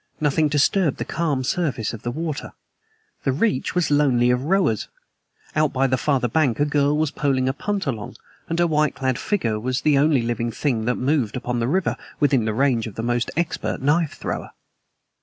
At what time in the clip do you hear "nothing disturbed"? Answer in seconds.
0.19-0.97